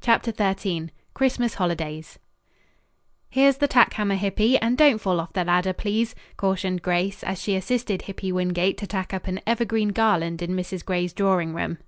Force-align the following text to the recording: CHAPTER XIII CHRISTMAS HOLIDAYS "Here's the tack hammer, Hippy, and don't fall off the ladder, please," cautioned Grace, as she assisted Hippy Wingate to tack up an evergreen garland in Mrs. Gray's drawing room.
CHAPTER 0.00 0.32
XIII 0.36 0.88
CHRISTMAS 1.14 1.54
HOLIDAYS 1.54 2.18
"Here's 3.30 3.58
the 3.58 3.68
tack 3.68 3.92
hammer, 3.92 4.16
Hippy, 4.16 4.58
and 4.58 4.76
don't 4.76 4.98
fall 5.00 5.20
off 5.20 5.32
the 5.32 5.44
ladder, 5.44 5.72
please," 5.72 6.16
cautioned 6.36 6.82
Grace, 6.82 7.22
as 7.22 7.40
she 7.40 7.54
assisted 7.54 8.02
Hippy 8.02 8.32
Wingate 8.32 8.78
to 8.78 8.86
tack 8.88 9.14
up 9.14 9.28
an 9.28 9.38
evergreen 9.46 9.90
garland 9.90 10.42
in 10.42 10.56
Mrs. 10.56 10.84
Gray's 10.84 11.12
drawing 11.12 11.54
room. 11.54 11.78